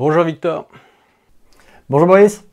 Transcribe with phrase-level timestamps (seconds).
[0.00, 0.66] Bonjour Victor.
[1.90, 2.48] Bonjour Maurice.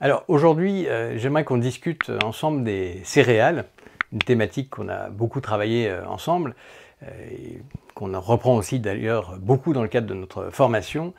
[0.00, 3.66] Alors aujourd'hui, euh, j'aimerais qu'on discute ensemble des céréales,
[4.10, 6.54] une thématique qu'on a beaucoup travaillé euh, ensemble,
[7.02, 7.06] euh,
[7.92, 11.12] qu'on reprend aussi d'ailleurs beaucoup dans le cadre de notre formation,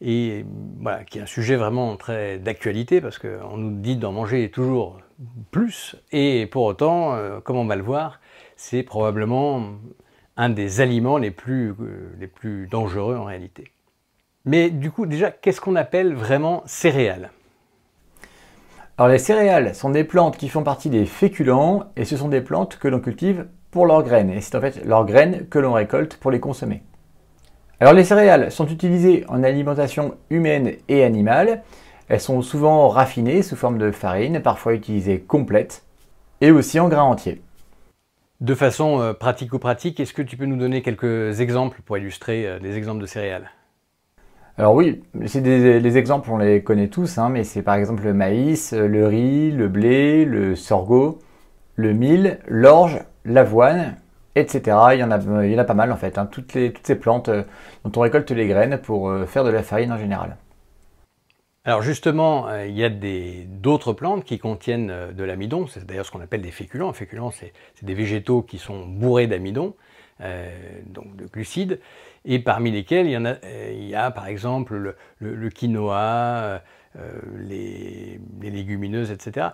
[0.00, 0.46] et
[0.80, 4.98] voilà, qui est un sujet vraiment très d'actualité parce qu'on nous dit d'en manger toujours
[5.50, 8.18] plus, et pour autant, comme on va le voir,
[8.56, 9.62] c'est probablement
[10.38, 11.74] un des aliments les plus,
[12.18, 13.70] les plus dangereux en réalité.
[14.44, 17.30] Mais du coup, déjà, qu'est-ce qu'on appelle vraiment céréales?
[18.98, 22.40] Alors les céréales sont des plantes qui font partie des féculents et ce sont des
[22.40, 24.30] plantes que l'on cultive pour leurs graines.
[24.30, 26.82] Et c'est en fait leurs graines que l'on récolte pour les consommer.
[27.80, 31.62] Alors les céréales sont utilisées en alimentation humaine et animale.
[32.08, 35.84] Elles sont souvent raffinées sous forme de farine, parfois utilisées complètes,
[36.40, 37.42] et aussi en grains entiers.
[38.40, 42.58] De façon euh, pratico-pratique, est-ce que tu peux nous donner quelques exemples pour illustrer euh,
[42.58, 43.50] des exemples de céréales?
[44.62, 48.14] Alors oui, des, les exemples, on les connaît tous, hein, mais c'est par exemple le
[48.14, 51.18] maïs, le riz, le blé, le sorgho,
[51.74, 53.96] le mil, l'orge, l'avoine,
[54.36, 54.76] etc.
[54.92, 56.26] Il y, en a, il y en a pas mal en fait, hein.
[56.26, 57.42] toutes, les, toutes ces plantes euh,
[57.84, 60.36] dont on récolte les graines pour euh, faire de la farine en général.
[61.64, 66.12] Alors justement, euh, il y a d'autres plantes qui contiennent de l'amidon, c'est d'ailleurs ce
[66.12, 66.92] qu'on appelle des féculents.
[66.92, 67.52] Féculents, c'est
[67.82, 69.74] des végétaux qui sont bourrés d'amidon,
[70.20, 71.80] donc de glucides
[72.24, 76.58] et parmi lesquels il y, euh, a par exemple le, quinoa, euh,
[77.38, 79.48] les, légumineuses, etc.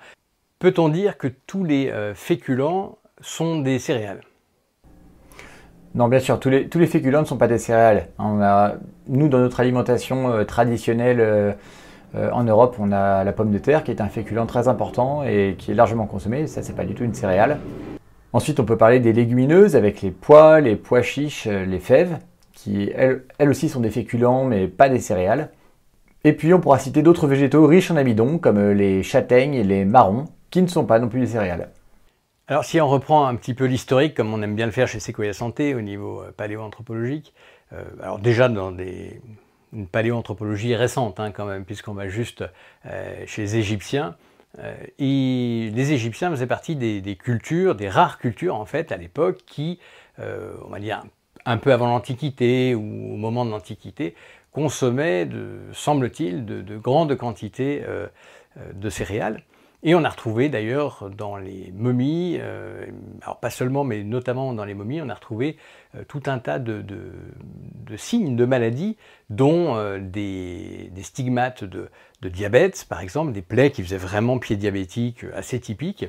[0.58, 4.20] Peut-on dire que tous les euh, féculents sont des céréales?
[5.94, 8.08] Non, bien sûr, tous les, féculents ne sont pas des céréales.
[8.18, 11.56] Nous, dans notre alimentation traditionnelle
[12.14, 15.56] en Europe, on a la pomme de terre qui est un féculent très important et
[15.58, 16.46] qui est largement consommé.
[16.46, 17.58] Ça, c'est pas du tout une céréale.
[18.32, 22.18] Ensuite, on peut parler des légumineuses avec les pois, les pois chiches, les fèves
[22.58, 25.50] qui elles, aussi sont des féculents mais pas des céréales.
[26.24, 29.62] Et puis on pourra citer d'autres végétaux riches en amidon comme euh, les châtaignes et
[29.62, 31.70] les marrons qui ne sont pas non plus des céréales.
[32.48, 34.98] Alors si on reprend un petit peu l'historique comme on aime bien le faire chez
[34.98, 37.32] Sequoia Santé au niveau euh, paléoanthropologique,
[37.72, 39.20] euh, alors déjà dans des,
[39.72, 42.44] une paléoanthropologie récente hein, quand même puisqu'on va juste
[43.26, 44.16] chez les Égyptiens,
[44.98, 49.78] et les Égyptiens faisaient partie des, cultures, des rares cultures en fait à l'époque qui,
[50.18, 51.02] on va dire,
[51.44, 52.80] un peu avant l'Antiquité ou
[53.14, 54.14] au moment de l'Antiquité,
[54.52, 55.28] consommaient,
[55.72, 58.06] semble-t-il, de, grandes quantités euh,
[58.56, 59.44] euh, de céréales.
[59.84, 62.84] Et on a retrouvé d'ailleurs dans les momies, euh,
[63.22, 65.56] alors pas seulement, mais notamment dans les momies, on a retrouvé
[65.94, 66.84] euh, tout un tas de,
[67.96, 68.96] signes de maladies,
[69.30, 71.90] dont euh, des, stigmates de,
[72.22, 76.06] diabète, par exemple, des plaies qui faisaient vraiment pied diabétique assez typiques.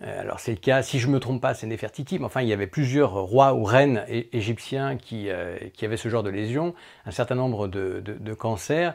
[0.00, 2.48] alors c'est le cas, si je ne me trompe pas, c'est Néfertiti, mais enfin il
[2.48, 6.74] y avait plusieurs rois ou reines égyptiens qui avaient ce genre de lésions,
[7.04, 8.94] un certain nombre de, cancers.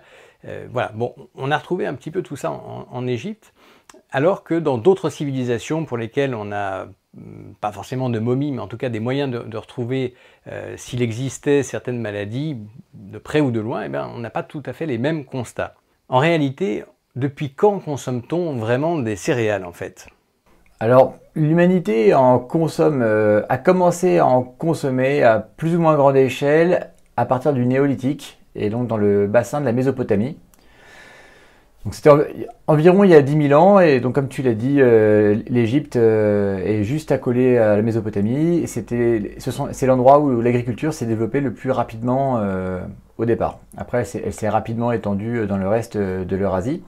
[0.70, 3.54] Voilà, bon, on a retrouvé un petit peu tout ça en Égypte
[4.12, 8.62] alors que dans d'autres civilisations pour lesquelles on n'a hmm, pas forcément de momies, mais
[8.62, 10.16] en tout cas des moyens de, retrouver
[10.48, 12.58] euh, s'il existait certaines maladies,
[12.94, 15.26] de près ou de loin, eh bien, on n'a pas tout à fait les mêmes
[15.26, 15.76] constats.
[16.10, 16.84] En réalité,
[17.16, 20.08] depuis quand consomme-t-on vraiment des céréales en fait?
[20.80, 27.26] Alors, l'humanité euh, a commencé à en consommer à plus ou moins grande échelle à
[27.26, 30.38] partir du néolithique, et donc dans le bassin de la Mésopotamie.
[31.88, 32.10] Donc c'était
[32.68, 35.96] environ il y a 10 000 ans, et donc comme tu l'as dit, euh, l'Égypte
[35.96, 38.68] euh, est juste accolée à la Mésopotamie.
[38.68, 42.82] C'est l'endroit où l'agriculture s'est développée le plus rapidement euh,
[43.18, 43.60] au départ.
[43.78, 46.84] Après, elle s'est rapidement étendue dans le reste de l'Eurasie.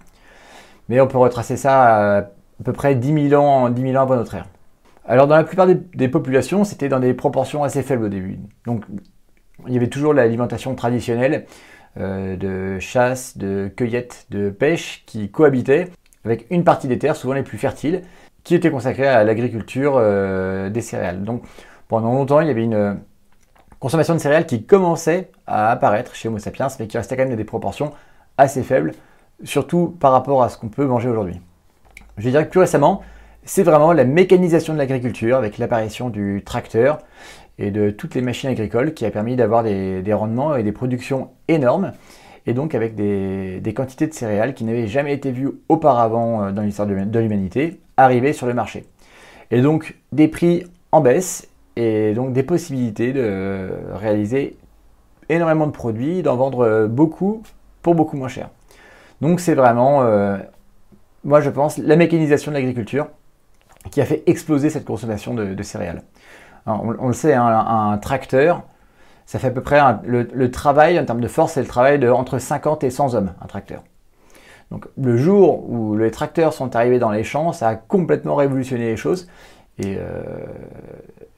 [0.89, 2.21] Mais on peut retracer ça à,
[2.65, 4.47] peu près 10 000 ans, 10 000 ans avant notre ère.
[5.07, 8.37] Alors dans la plupart des, des populations, c'était dans des proportions assez faibles au début.
[8.65, 8.83] Donc
[9.67, 11.45] il y avait toujours l'alimentation traditionnelle
[11.97, 15.89] euh, de chasse, de cueillette, de pêche qui cohabitaient
[16.25, 18.01] avec une partie des terres, souvent les plus fertiles,
[18.43, 21.23] qui étaient consacrées à l'agriculture euh, des céréales.
[21.23, 21.43] Donc
[21.87, 22.99] pendant longtemps, il y avait une
[23.79, 27.35] consommation de céréales qui commençait à apparaître chez Homo sapiens, mais qui restait quand même
[27.35, 27.91] des proportions
[28.37, 28.93] assez faibles,
[29.43, 31.39] surtout par rapport à ce qu'on peut manger aujourd'hui.
[32.17, 33.01] Je dirais que plus récemment,
[33.43, 36.99] c'est vraiment la mécanisation de l'agriculture avec l'apparition du tracteur
[37.59, 41.29] et de toutes les machines agricoles qui a permis d'avoir des, rendements et des productions
[41.47, 41.91] énormes
[42.47, 46.63] et donc avec des, quantités de céréales qui n'avaient jamais été vues auparavant euh, dans
[46.63, 48.85] l'histoire de, l'humanité arriver sur le marché.
[49.51, 54.57] Et donc des prix en baisse et donc des possibilités de réaliser
[55.27, 57.43] énormément de produits, d'en vendre beaucoup
[57.81, 58.49] pour beaucoup moins cher.
[59.21, 60.37] Donc c'est vraiment, euh,
[61.23, 63.07] moi je pense, la mécanisation de l'agriculture
[63.91, 66.03] qui a fait exploser cette consommation de, céréales.
[66.69, 68.63] On, le sait, hein, un, tracteur,
[69.25, 72.09] Ça fait à peu près le, travail, en termes de force, c'est le travail de
[72.09, 73.83] entre 50 et 100 hommes, un tracteur.
[74.71, 78.85] Donc le jour où les tracteurs sont arrivés dans les champs, ça a complètement révolutionné
[78.85, 79.27] les choses.
[79.79, 80.21] Et, euh,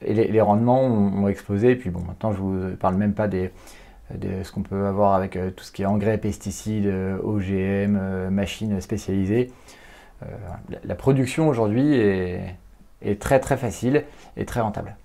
[0.06, 1.76] les, rendements ont, explosé.
[1.76, 3.50] Puis bon, maintenant je ne vous parle même pas de
[4.42, 8.80] ce qu'on peut avoir avec euh, tout ce qui est engrais, pesticides, euh, OGM, machines
[8.80, 9.50] spécialisées.
[10.84, 14.04] la, production aujourd'hui est très très facile
[14.36, 14.96] et très rentable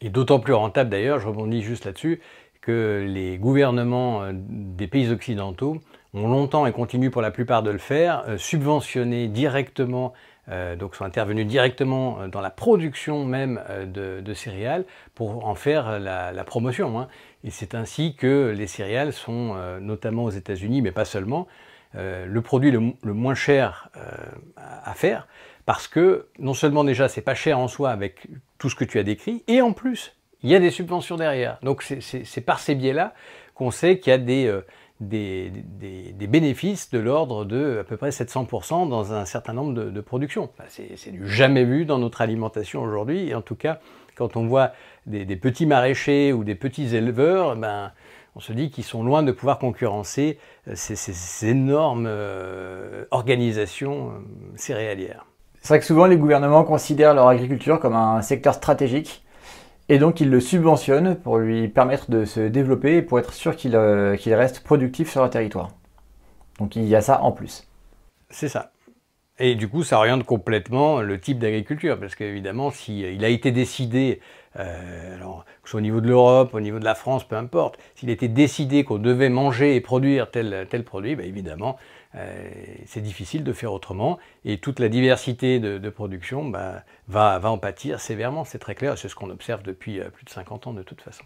[0.00, 2.20] et d'autant plus rentable d'ailleurs, je rebondis juste là-dessus,
[2.60, 5.78] que les gouvernements euh, des pays occidentaux
[6.12, 10.12] ont longtemps et continuent pour la plupart de le faire, euh, subventionné directement,
[10.48, 16.44] euh, donc sont intervenus directement dans la production même de, céréales pour en faire la,
[16.44, 16.98] promotion.
[16.98, 17.08] Hein.
[17.44, 21.46] Et c'est ainsi que les céréales sont, notamment aux États-Unis, mais pas seulement,
[21.94, 23.90] le produit le, le moins cher
[24.56, 25.28] à faire,
[25.66, 28.26] parce que non seulement déjà c'est pas cher en soi avec
[28.58, 31.58] tout ce que tu as décrit, et en plus il y a des subventions derrière.
[31.62, 33.14] Donc c'est par ces biais-là
[33.54, 34.62] qu'on sait qu'il y a des, euh,
[35.00, 40.00] des, des, bénéfices de l'ordre de à peu près 700% dans un certain nombre de,
[40.00, 40.50] productions.
[40.68, 43.80] c'est du jamais vu dans notre alimentation aujourd'hui, et en tout cas
[44.16, 44.72] quand on voit
[45.06, 47.92] des, petits maraîchers ou des petits éleveurs, ben,
[48.36, 54.12] on se dit qu'ils sont loin de pouvoir concurrencer euh, ces, énormes euh, organisations
[54.56, 55.26] céréalières.
[55.60, 59.24] C'est vrai que souvent les gouvernements considèrent leur agriculture comme un secteur stratégique
[59.88, 63.56] et donc ils le subventionnent pour lui permettre de se développer et pour être sûr
[63.56, 65.70] qu'il euh, reste productif sur leur territoire.
[66.58, 67.66] Donc il y a ça en plus.
[68.30, 68.70] C'est ça.
[69.40, 74.20] Et du coup, ça oriente complètement le type d'agriculture, parce qu'évidemment, s'il a été décidé,
[74.58, 77.36] euh, alors, que ce soit au niveau de l'Europe, au niveau de la France, peu
[77.36, 81.76] importe, s'il était décidé qu'on devait manger et produire tel, tel produit, ben évidemment,
[82.16, 82.50] euh,
[82.86, 88.00] c'est difficile de faire autrement et toute la diversité de, production bah, va, en pâtir
[88.00, 90.82] sévèrement, c'est très clair, c'est ce qu'on observe depuis euh, plus de 50 ans de
[90.82, 91.24] toute façon.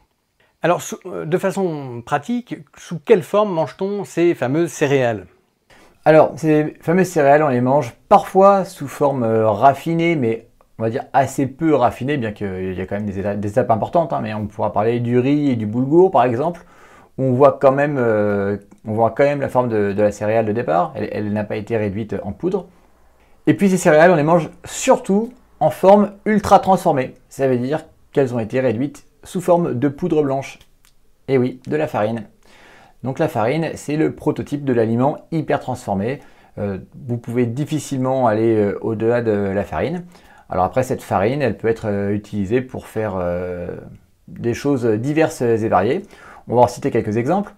[0.61, 5.27] Alors, de façon pratique, sous quelle forme mange-t-on ces fameuses céréales?
[6.07, 10.49] Alors, ces fameuses céréales, on les mange parfois sous forme raffinée, mais
[10.79, 14.13] on va dire assez peu raffinée, bien qu'il y a quand même des étapes, importantes,
[14.13, 16.65] hein, mais on pourra parler du riz et du boulgour par exemple,
[17.19, 18.57] on voit quand même, euh,
[18.87, 20.93] on voit quand même la forme de, la céréale de départ.
[20.97, 22.67] Elle, n'a pas été réduite en poudre.
[23.47, 27.15] Et puis ces céréales, on les mange surtout en forme ultra transformée.
[27.29, 30.59] Ça veut dire qu'elles ont été réduites sous forme de poudre blanche.
[31.29, 32.25] Et oui, de la farine.
[33.03, 36.21] Donc la farine, c'est le prototype de l'aliment hyper transformé.
[36.59, 40.05] Euh, vous pouvez difficilement aller euh, au-delà de la farine.
[40.55, 43.21] Alors après, cette farine, elle peut être utilisée pour faire
[44.29, 46.03] des choses diverses et variées.
[46.49, 47.53] On va en citer quelques exemples.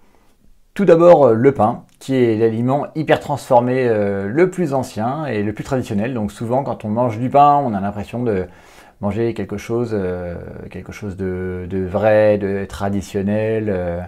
[0.77, 5.41] Tout d'abord euh, le pain, qui est l'aliment hyper transformé euh, le plus ancien et
[5.41, 6.13] le plus traditionnel.
[6.13, 8.45] Donc souvent quand on mange du pain, on a l'impression de
[9.01, 10.35] manger quelque chose, euh,
[10.69, 14.07] quelque chose de, vrai, de traditionnel.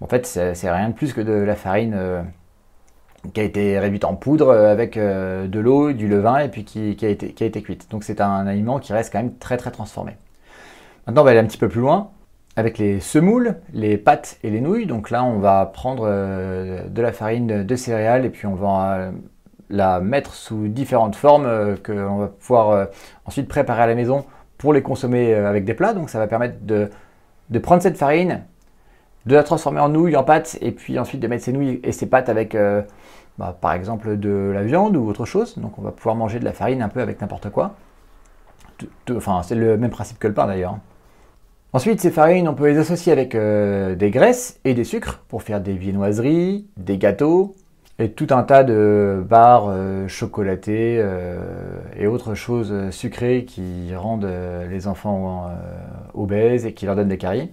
[0.00, 1.96] En fait, c'est rien de plus que de la farine
[3.32, 7.08] qui a été réduite en poudre avec de l'eau, du levain et puis qui, a
[7.08, 7.90] été, cuite.
[7.90, 10.16] Donc c'est un aliment qui reste quand même très très transformé.
[11.06, 12.10] Maintenant, on va aller un petit peu plus loin
[12.56, 14.86] avec les semoules, les pâtes et les nouilles.
[14.86, 18.94] Donc là, on va prendre euh, de la farine de céréales et puis on va
[18.94, 19.10] euh,
[19.70, 22.88] la mettre sous différentes formes euh, que l'on va pouvoir
[23.24, 24.24] ensuite préparer à la maison
[24.58, 25.94] pour les consommer avec des plats.
[25.94, 26.88] Donc ça va permettre de,
[27.60, 28.44] prendre cette farine,
[29.26, 31.92] de la transformer en nouilles, en pâtes et puis ensuite de mettre ces nouilles et
[31.92, 32.56] ces pâtes avec
[33.42, 35.58] bah, par exemple de la viande ou autre chose.
[35.58, 37.74] Donc on va pouvoir manger de la farine un peu avec n'importe quoi.
[39.10, 40.78] Enfin, c'est le même principe que le pain d'ailleurs.
[41.72, 45.42] Ensuite, ces farines, on peut les associer avec euh, des graisses et des sucres pour
[45.42, 47.56] faire des viennoiseries, des gâteaux
[47.98, 54.30] et tout un tas de barres euh, chocolatées euh, et autres choses sucrées qui rendent
[54.70, 55.50] les enfants
[56.14, 57.50] obèses et qui leur donnent des caries.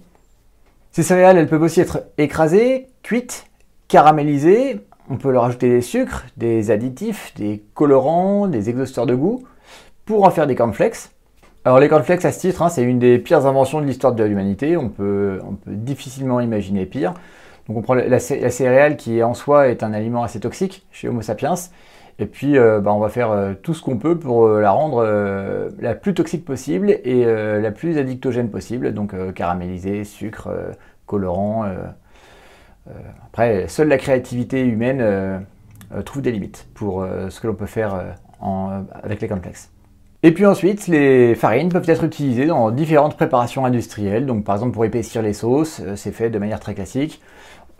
[0.92, 3.46] Ces céréales, elles peuvent aussi être écrasées, cuites,
[3.88, 4.86] caramélisées.
[5.12, 9.42] On peut leur ajouter des sucres, des additifs, des colorants, des exhausteurs de goût
[10.04, 11.10] pour en faire des cornflakes.
[11.64, 14.22] Alors les cornflakes à ce titre, hein, c'est une des pires inventions de l'histoire de
[14.22, 14.76] l'humanité.
[14.76, 17.14] On peut, difficilement imaginer pire.
[17.66, 21.22] Donc on prend la, céréale qui en soi est un aliment assez toxique chez Homo
[21.22, 21.54] sapiens.
[22.20, 24.70] Et puis euh, bah, on va faire euh, tout ce qu'on peut pour euh, la
[24.70, 25.04] rendre
[25.80, 28.94] la plus toxique possible et la plus addictogène possible.
[28.94, 30.48] Donc caramélisé, sucre,
[31.06, 31.64] colorant.
[33.26, 35.44] Après, seule la créativité humaine
[36.04, 38.16] trouve des limites pour ce que l'on peut faire
[39.02, 39.68] avec les cornflakes.
[40.22, 44.26] Et puis ensuite, les farines peuvent être utilisées dans différentes préparations industrielles.
[44.26, 47.22] Donc par exemple pour épaissir les sauces, euh, c'est fait de manière très classique.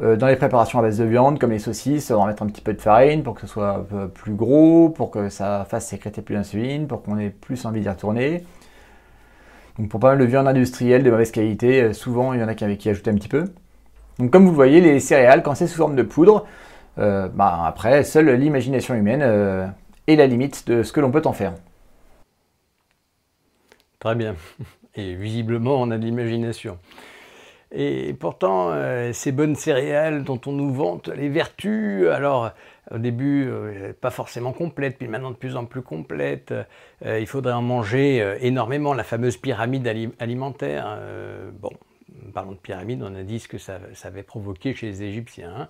[0.01, 2.47] Euh, dans les préparations à base de viande, comme les saucisses, on va mettre un
[2.47, 6.23] petit peu de farine pour que ce soit plus gros, pour que ça fasse sécréter
[6.23, 8.43] plus d'insuline, pour qu'on ait plus envie d'y retourner.
[9.79, 12.55] Donc pour pas mal de viande industrielle de mauvaise qualité, souvent il y en a
[12.55, 13.45] qui, qui ajoutent un petit peu.
[14.21, 16.47] Donc comme vous voyez, les céréales, quand c'est sous forme de poudre,
[16.97, 19.73] bah, après, seule l'imagination humaine
[20.07, 21.55] est la limite de ce que l'on peut en faire.
[24.01, 24.35] Très bien.
[24.97, 26.79] Et visiblement, on a de l'imagination.
[27.73, 32.51] Et pourtant, euh, ces bonnes céréales dont on nous vante les vertus, alors
[32.91, 36.53] au début euh, pas forcément complètes, puis maintenant de plus en plus complètes,
[37.05, 39.87] euh, il faudrait en manger énormément, la fameuse pyramide
[40.19, 40.99] alimentaire.
[41.61, 41.71] bon,
[42.31, 45.53] parlons de pyramide, on a dit ce que ça, avait provoqué chez les Égyptiens.
[45.57, 45.69] Hein.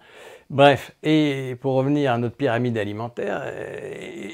[0.48, 3.42] Bref, et pour revenir à notre pyramide alimentaire,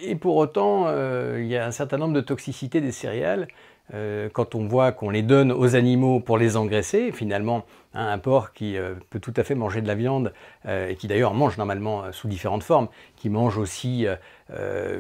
[0.03, 0.89] et pour autant,
[1.37, 3.49] il y a un certain nombre de toxicités des céréales
[3.95, 7.65] euh, quand on voit qu'on les donne aux animaux pour les engraisser, finalement,
[7.97, 10.33] hein, un porc qui euh, peut tout à fait manger de la viande,
[10.67, 14.07] euh, et qui d'ailleurs mange normalement sous différentes formes, qui mange aussi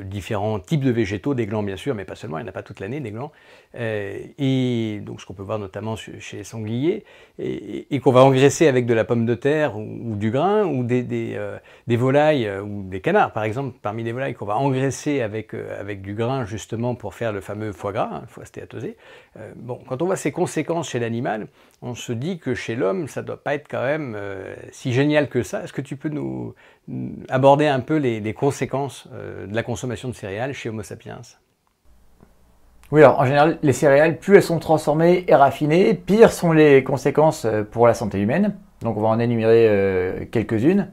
[0.02, 2.52] différents types de végétaux, des glands bien sûr, mais pas seulement, il n'y en a
[2.52, 3.30] pas toute l'année des glands,
[3.78, 7.04] et donc ce qu'on peut voir notamment chez les sangliers,
[7.38, 11.38] et, qu'on va engraisser avec de la pomme de terre ou, du grain, ou des,
[11.88, 16.14] volailles, ou des canards par exemple, parmi les volailles qu'on va engraisser avec, avec du
[16.14, 18.86] grain justement pour faire le fameux foie gras, hein, foie stéatose
[19.38, 21.48] euh, bon, quand on voit ces conséquences chez l'animal,
[21.82, 24.92] on se dit que chez l'homme, ça ne doit pas être quand même euh, si
[24.92, 25.62] génial que ça.
[25.62, 26.54] Est-ce que tu peux nous,
[27.28, 31.20] aborder un peu les, conséquences euh, de la consommation de céréales chez Homo sapiens?
[32.92, 36.84] Oui, alors en général, les céréales, plus elles sont transformées et raffinées, pire sont les
[36.84, 38.54] conséquences pour la santé humaine.
[38.82, 40.92] Donc on va en énumérer quelques-unes.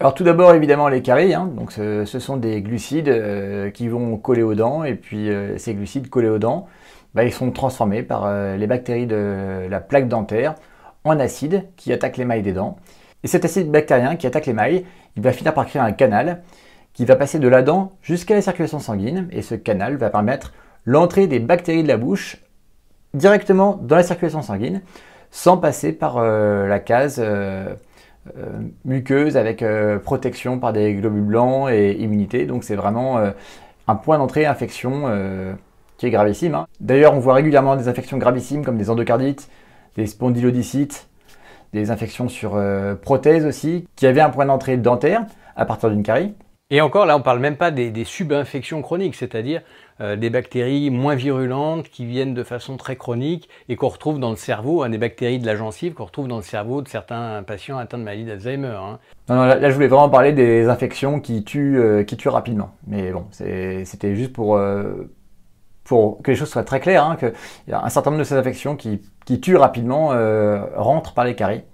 [0.00, 1.48] Alors tout d'abord évidemment les caries, hein.
[1.54, 6.30] donc ce, sont des glucides qui vont coller aux dents et puis ces glucides collés
[6.30, 6.66] aux dents,
[7.14, 10.54] bah, ils sont transformés par euh, les bactéries de la plaque dentaire
[11.04, 12.76] en acide qui attaque l'émail des dents.
[13.24, 14.84] Et cet acide bactérien qui attaque l'émail,
[15.16, 16.42] il va finir par créer un canal
[16.92, 19.28] qui va passer de la dent jusqu'à la circulation sanguine.
[19.32, 20.52] Et ce canal va permettre
[20.84, 22.36] l'entrée des bactéries de la bouche
[23.14, 24.80] directement dans la circulation sanguine
[25.32, 27.74] sans passer par euh, la case euh,
[28.84, 29.64] muqueuse avec
[30.04, 32.44] protection par des globules blancs et immunité.
[32.46, 33.18] Donc c'est vraiment
[33.88, 35.08] un point d'entrée infection
[36.00, 36.54] qui est gravissime.
[36.54, 36.66] Hein.
[36.80, 39.50] D'ailleurs, on voit régulièrement des infections gravissimes comme des endocardites,
[39.98, 41.08] des spondylodycites,
[41.74, 45.26] des infections sur euh, prothèses aussi, qui avaient un point d'entrée dentaire
[45.56, 46.32] à partir d'une carie.
[46.70, 49.60] Et encore, là, on ne parle même pas des, subinfections chroniques, c'est-à-dire
[50.00, 54.30] euh, des bactéries moins virulentes qui viennent de façon très chronique et qu'on retrouve dans
[54.30, 57.42] le cerveau, hein, des bactéries de la gencive qu'on retrouve dans le cerveau de certains
[57.42, 58.68] patients atteints de maladie d'Alzheimer.
[58.68, 58.98] Hein.
[59.28, 62.70] Non, non, là, je voulais vraiment parler des infections qui tuent, euh, qui tuent rapidement.
[62.86, 64.56] Mais bon, c'était juste pour,
[65.90, 67.16] pour que les choses soient très claires, hein,
[67.66, 69.00] y a un certain nombre de ces infections qui,
[69.40, 71.64] tuent rapidement euh, rentrent par les caries.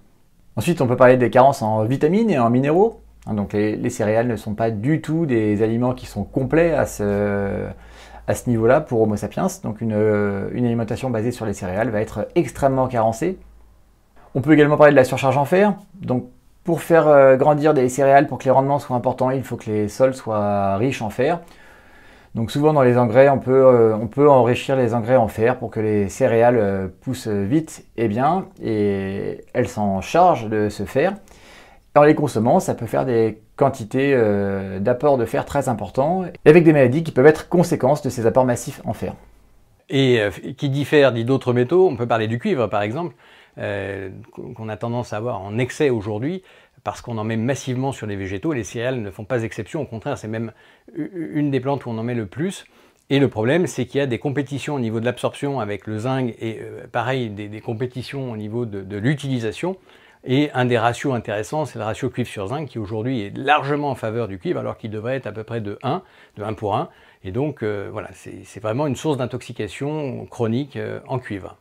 [0.55, 2.99] Ensuite, on peut parler des carences en vitamines et en minéraux.
[3.27, 7.69] Hein, les, céréales ne sont pas du tout des aliments qui sont complets à ce,
[8.47, 9.45] niveau-là pour Homo sapiens.
[9.63, 9.93] Donc une,
[10.51, 13.37] une, alimentation basée sur les céréales va être extrêmement carencée.
[14.33, 15.75] On peut également parler de la surcharge en fer.
[15.93, 16.25] Donc
[16.63, 19.69] pour faire euh, grandir des céréales, pour que les rendements soient importants, il faut que
[19.69, 21.39] les sols soient riches en fer.
[22.37, 25.57] Donc souvent dans les engrais, on peut, euh, on peut enrichir les engrais en fer
[25.57, 30.83] pour que les céréales euh, poussent vite et bien, et elles s'en chargent de ce
[30.83, 31.15] fer.
[31.95, 36.63] En les consommant, ça peut faire des quantités euh, d'apports de fer très importants, avec
[36.63, 39.15] des maladies qui peuvent être conséquences de ces apports massifs en fer.
[39.89, 40.19] Et
[40.57, 43.15] qui dit fer dit d'autres métaux, on peut parler du cuivre par exemple,
[43.55, 46.43] qu'on a tendance à avoir en excès aujourd'hui
[46.87, 48.53] parce qu'on en met massivement sur les végétaux.
[48.53, 50.53] Les céréales ne font pas exception, au contraire, c'est même
[50.95, 52.63] une des plantes où on en met le plus.
[53.09, 55.99] Et le problème, c'est qu'il y a des compétitions au niveau de l'absorption avec le
[55.99, 59.75] zinc et euh, pareil, des, compétitions au niveau de, l'utilisation.
[60.23, 63.89] Et un des ratios intéressants, c'est le ratio cuivre sur zinc qui aujourd'hui est largement
[63.89, 66.01] en faveur du cuivre alors qu'il devrait être à peu près de 1,
[66.37, 66.87] de 1 pour 1.
[67.25, 71.57] Et donc euh, voilà, c'est vraiment une source d'intoxication chronique euh, en cuivre.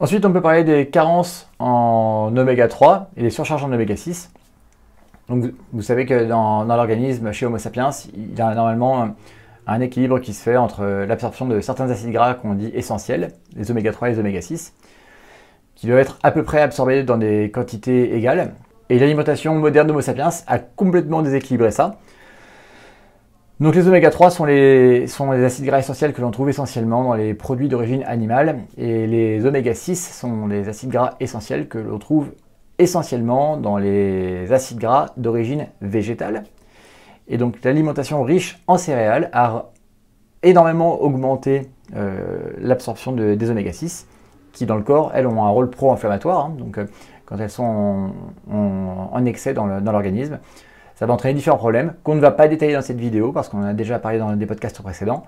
[0.00, 4.32] Ensuite, on peut parler des carences en oméga 3 et des surcharges en oméga 6.
[5.28, 9.14] Donc, vous savez que dans, l'organisme, chez Homo sapiens, il y a normalement
[9.66, 13.70] un équilibre qui se fait entre l'absorption de certains acides gras qu'on dit essentiels, les
[13.70, 14.72] oméga 3 et les oméga 6,
[15.74, 18.54] qui doivent être à peu près absorbés dans des quantités égales.
[18.88, 21.98] Et l'alimentation moderne d'Homo sapiens a complètement déséquilibré ça.
[23.60, 27.02] Donc les oméga 3 sont les, sont les acides gras essentiels que l'on trouve essentiellement
[27.02, 31.78] dans les produits d'origine animale et les oméga 6 sont les acides gras essentiels que
[31.78, 32.30] l'on trouve
[32.78, 36.44] essentiellement dans les acides gras d'origine végétale.
[37.28, 39.66] Et donc l'alimentation riche en céréales a
[40.42, 44.06] énormément augmenté euh, l'absorption de, des oméga 6,
[44.52, 46.46] qui dans le corps, elles ont un rôle pro-inflammatoire.
[46.46, 46.54] Hein.
[46.58, 46.86] donc euh,
[47.26, 48.12] quand elles sont
[48.50, 50.38] en, excès dans l'organisme,
[50.94, 53.58] ça va entraîner différents problèmes qu'on ne va pas détailler dans cette vidéo parce qu'on
[53.58, 55.24] en a déjà parlé dans des podcasts précédents.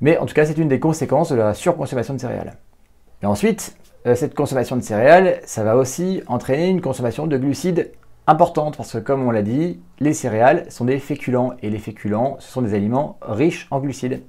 [0.00, 2.54] Mais en tout cas, c'est une des conséquences de la surconsommation de céréales.
[3.22, 7.90] Et ensuite, cette consommation de céréales, ça va aussi entraîner une consommation de glucides
[8.28, 12.36] importante parce que comme on l'a dit, les céréales sont des féculents et les féculents,
[12.40, 14.22] ce sont des aliments riches en glucides.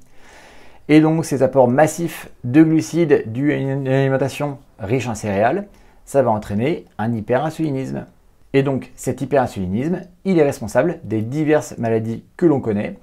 [0.88, 5.68] Et donc ces apports massifs de glucides dus à une alimentation riche en céréales,
[6.06, 8.06] ça va entraîner un hyperinsulinisme.
[8.54, 12.98] Et donc cet hyperinsulinisme, il est responsable des diverses maladies que l'on connaît,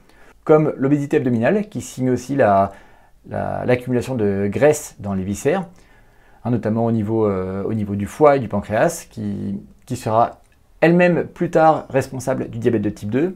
[0.44, 2.36] comme l'obésité abdominale qui signe aussi
[3.28, 5.66] l'accumulation de graisse dans les viscères,
[6.46, 9.60] hein, notamment au niveau, euh, au niveau, du foie et du pancréas, qui,
[9.96, 10.40] sera
[10.80, 13.34] elle-même plus tard responsable du diabète de type 2.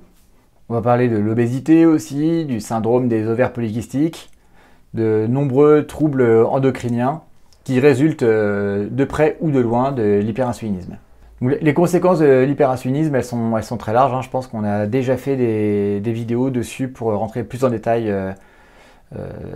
[0.68, 4.30] On va parler de l'obésité aussi, du syndrome des ovaires polykystiques,
[4.94, 7.22] de nombreux troubles endocriniens
[7.64, 10.96] qui résultent euh, de près ou de loin de l'hyperinsulinisme.
[11.42, 14.12] Les conséquences de l'hyperinsulinisme, elles sont, elles sont très larges.
[14.12, 14.20] Hein.
[14.20, 18.32] Je pense qu'on a déjà fait des, vidéos dessus pour rentrer plus en détail euh,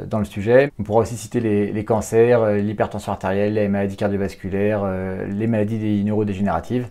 [0.06, 0.72] dans le sujet.
[0.80, 4.84] On pourra aussi citer les, cancers, l'hypertension artérielle, les maladies cardiovasculaires,
[5.28, 6.88] les maladies neurodégénératives.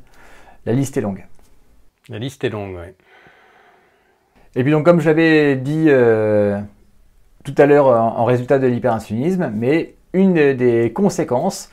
[0.65, 1.25] La liste est longue.
[2.08, 2.93] La liste est longue, oui.
[4.55, 5.89] Et puis donc comme je l'avais dit
[7.43, 11.70] tout à l'heure en, résultat de l'hyperinsulinisme, mais une des conséquences,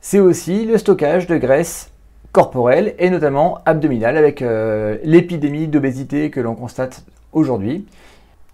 [0.00, 1.90] c'est aussi le stockage de graisse
[2.32, 7.86] corporelle et notamment abdominale avec euh, l'épidémie d'obésité que l'on constate aujourd'hui,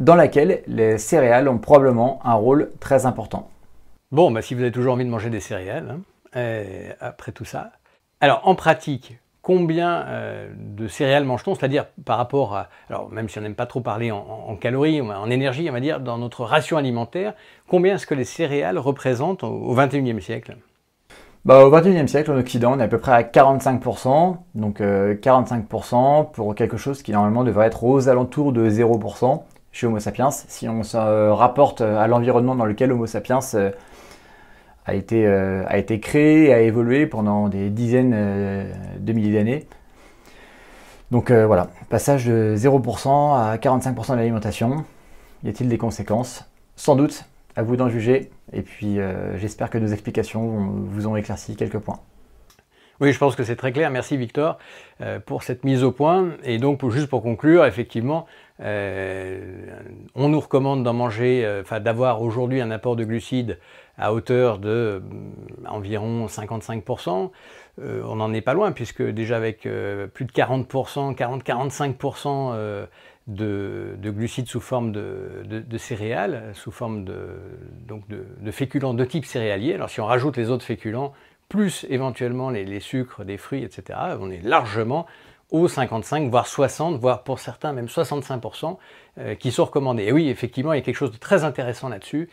[0.01, 3.49] dans laquelle les céréales ont probablement un rôle très important.
[4.13, 5.97] Bon, bah, si vous avez toujours envie de manger des céréales,
[6.35, 6.63] hein,
[7.01, 7.71] après tout ça.
[8.21, 11.55] Alors en pratique, combien euh, de céréales mange-t-on?
[11.55, 15.31] C'est-à-dire par rapport à, alors même si on n'aime pas trop parler en, calories, en
[15.31, 17.35] énergie, on va dire, dans notre ration alimentaire,
[17.69, 20.57] combien est-ce que les céréales représentent au XXIe siècle?
[21.45, 25.95] Bah, Au XXIe siècle, en Occident, on est à peu près à 45%, donc 45%
[25.95, 29.43] euh, pour quelque chose qui normalement devrait être aux alentours de 0%
[29.75, 30.31] chez Homo sapiens.
[30.31, 33.71] Si on se rapporte à l'environnement dans lequel Homo sapiens euh,
[34.87, 39.67] a été, euh, a été créé, a évolué pendant des dizaines euh, de milliers d'années.
[41.11, 44.85] Donc euh, voilà, passage de 0% à 45% de l'alimentation.
[45.43, 46.45] Y a-t-il des conséquences?
[46.77, 47.25] Sans doute,
[47.57, 48.31] à vous d'en juger.
[48.53, 48.99] Et puis
[49.37, 52.01] j'espère que nos explications vous ont éclairci quelques points.
[53.01, 53.91] Oui, je pense que c'est très clair.
[53.91, 54.59] Merci Victor
[55.27, 56.31] pour cette mise au point.
[56.45, 58.27] Et donc, juste pour conclure, effectivement,
[58.61, 63.59] on nous recommande d'en manger, enfin d'avoir aujourd'hui un apport de glucides
[63.99, 65.01] à hauteur de euh,
[65.69, 67.31] environ 55%.
[67.81, 72.87] Euh, on n'en est pas loin, puisque déjà avec euh, plus de 40%, 40-45%
[73.27, 79.75] de, glucides sous forme de, céréales, sous forme donc de, féculents de type céréalier.
[79.75, 81.13] Alors si on rajoute les autres féculents,
[81.49, 85.07] plus éventuellement les, sucres, des fruits, etc., on est largement
[85.51, 88.77] aux 55, voire 60, voire pour certains même 65%
[89.39, 90.05] qui sont recommandés.
[90.05, 92.29] Et oui, effectivement, il y a quelque chose de très intéressant là-dessus,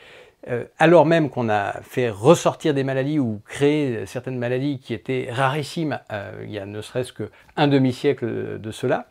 [0.47, 5.30] euh, alors même qu'on a fait ressortir des maladies ou créer certaines maladies qui étaient
[5.32, 9.08] rarissimes euh, il y a ne serait-ce qu'un demi-siècle de cela,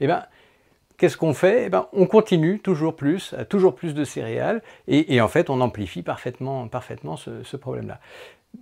[0.00, 0.24] eh ben,
[0.98, 1.66] qu'est-ce qu'on fait?
[1.66, 6.02] Eh ben, On continue toujours plus, toujours plus de céréales, et, en fait on amplifie
[6.02, 8.00] parfaitement, parfaitement ce problème-là.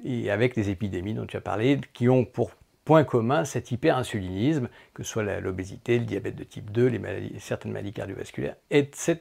[0.04, 2.52] Et avec les épidémies dont tu as parlé, qui ont pour
[2.84, 7.34] point commun cet hyperinsulinisme, que ce soit l'obésité, le diabète de type 2, les maladies,
[7.38, 9.18] certaines maladies cardiovasculaires, etc.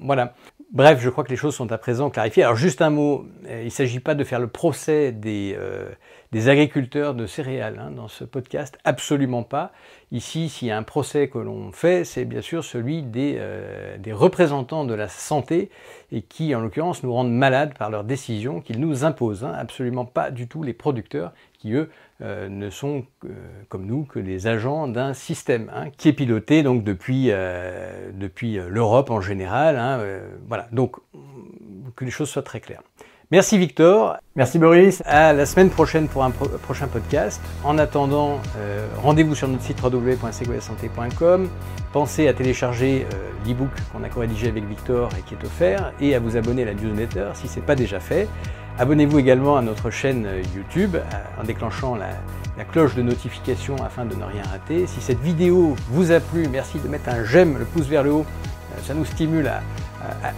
[0.00, 0.34] Voilà.
[0.72, 2.44] Bref, je crois que les choses sont à présent clarifiées.
[2.44, 5.90] Alors juste un mot, euh, il ne s'agit pas de faire le procès des, euh,
[6.32, 9.72] agriculteurs de céréales hein, dans ce podcast, absolument pas.
[10.12, 13.96] Ici, s'il y a un procès que l'on fait, c'est bien sûr celui des, euh,
[14.12, 15.70] représentants de la santé
[16.12, 19.42] et qui, en l'occurrence, nous rendent malades par leurs décisions qu'ils nous imposent.
[19.42, 19.54] Hein.
[19.56, 23.04] absolument pas du tout les producteurs qui, eux, ne sont,
[23.68, 27.30] comme nous, que des agents d'un système hein, qui est piloté donc depuis,
[28.12, 30.00] depuis l'Europe en général.
[30.46, 30.96] voilà, donc
[31.96, 32.82] que les choses soient très claires.
[33.32, 34.16] Merci Victor.
[34.34, 35.04] Merci Boris.
[35.06, 37.40] À la semaine prochaine pour un prochain podcast.
[37.62, 41.48] En attendant, euh, rendez-vous sur notre site www.sequoiasanté.com.
[41.92, 46.16] Pensez à télécharger euh, l'e-book qu'on a co-rédigé avec Victor et qui est offert et
[46.16, 48.26] à vous abonner à la newsletter si ce n'est pas déjà fait.
[48.80, 50.96] Abonnez-vous également à notre chaîne euh, YouTube
[51.38, 52.08] en déclenchant la,
[52.64, 54.86] cloche de notification afin de ne rien rater.
[54.86, 58.10] Si cette vidéo vous a plu, merci de mettre un j'aime, le pouce vers le
[58.10, 58.24] haut.
[58.82, 59.50] Ça nous stimule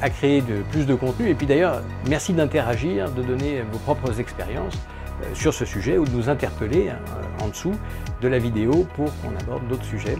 [0.02, 1.28] à, créer plus de contenu.
[1.28, 4.74] Et puis d'ailleurs, merci d'interagir, de donner vos propres expériences
[5.22, 6.98] euh, sur ce sujet ou de nous interpeller hein,
[7.44, 7.74] en dessous
[8.20, 10.16] de la vidéo pour qu'on aborde d'autres sujets.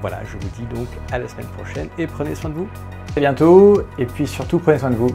[0.00, 2.68] Voilà, je vous dis donc à la semaine prochaine et prenez soin de vous.
[3.16, 5.14] À bientôt et puis surtout prenez soin de vous.